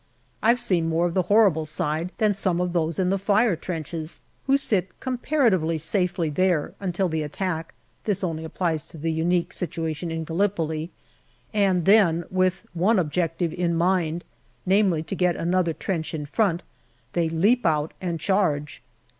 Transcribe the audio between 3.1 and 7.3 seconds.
the fire trenches, who sit comparatively safely there until the